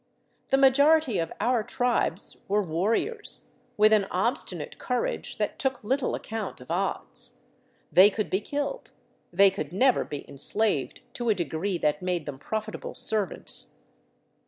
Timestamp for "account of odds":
6.15-7.35